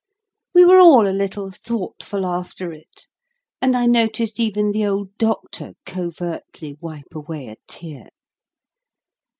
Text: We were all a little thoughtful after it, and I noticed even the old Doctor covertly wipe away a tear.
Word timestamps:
We 0.55 0.65
were 0.65 0.79
all 0.79 1.07
a 1.07 1.13
little 1.13 1.51
thoughtful 1.51 2.25
after 2.25 2.73
it, 2.73 3.05
and 3.61 3.77
I 3.77 3.85
noticed 3.85 4.39
even 4.39 4.71
the 4.71 4.83
old 4.87 5.15
Doctor 5.19 5.75
covertly 5.85 6.75
wipe 6.81 7.13
away 7.13 7.49
a 7.49 7.57
tear. 7.67 8.07